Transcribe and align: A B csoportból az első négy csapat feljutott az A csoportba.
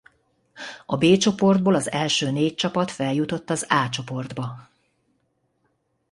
A 0.85 0.97
B 0.97 1.17
csoportból 1.17 1.75
az 1.75 1.91
első 1.91 2.31
négy 2.31 2.55
csapat 2.55 2.91
feljutott 2.91 3.49
az 3.49 3.65
A 3.69 3.89
csoportba. 3.89 4.69